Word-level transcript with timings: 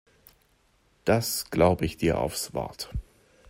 Das 1.05 1.51
glaube 1.51 1.85
ich 1.85 1.95
dir 1.95 2.17
aufs 2.19 2.55
Wort. 2.55 2.89